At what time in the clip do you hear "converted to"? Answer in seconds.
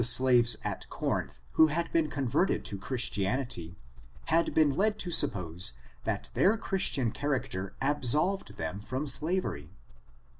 2.09-2.75